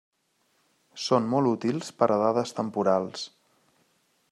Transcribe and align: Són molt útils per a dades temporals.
Són 1.07 1.27
molt 1.33 1.51
útils 1.51 1.93
per 1.99 2.09
a 2.15 2.19
dades 2.23 2.57
temporals. 2.61 3.29